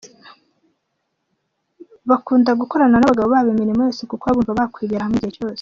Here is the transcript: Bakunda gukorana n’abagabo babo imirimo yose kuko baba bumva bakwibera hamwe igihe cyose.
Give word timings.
Bakunda 2.09 2.51
gukorana 2.61 2.95
n’abagabo 2.97 3.27
babo 3.33 3.49
imirimo 3.53 3.81
yose 3.87 4.01
kuko 4.09 4.23
baba 4.25 4.37
bumva 4.37 4.59
bakwibera 4.59 5.05
hamwe 5.05 5.17
igihe 5.19 5.33
cyose. 5.35 5.49